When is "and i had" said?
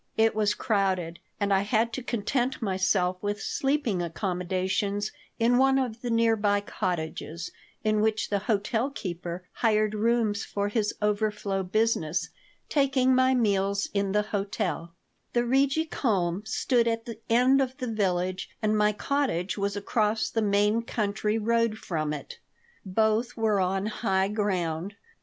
1.39-1.93